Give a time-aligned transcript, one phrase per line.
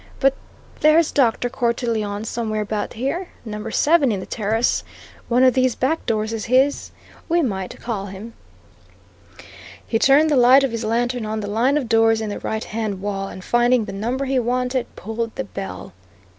[0.19, 0.33] "But
[0.79, 1.47] there's Dr.
[1.47, 4.83] Cortelyon somewhere about here number seven in the terrace.
[5.29, 6.89] One of these back doors is his.
[7.29, 8.33] We might call him."
[9.85, 12.63] He turned the light of his lantern on the line of doors in the right
[12.63, 15.93] hand wall, and finding the number he wanted, pulled the bell.